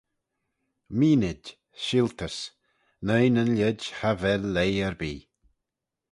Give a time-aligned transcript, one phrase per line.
[0.97, 1.45] Meenid:
[1.83, 2.37] sheeltys,
[3.05, 5.21] noi nyn lheid cha vel leigh erbee.